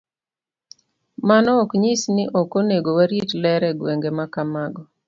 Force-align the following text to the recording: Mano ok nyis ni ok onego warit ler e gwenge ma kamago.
Mano 1.27 1.51
ok 1.63 1.69
nyis 1.81 2.03
ni 2.15 2.23
ok 2.39 2.49
onego 2.59 2.89
warit 2.97 3.29
ler 3.43 3.61
e 3.69 3.71
gwenge 3.79 4.09
ma 4.17 4.25
kamago. 4.33 4.81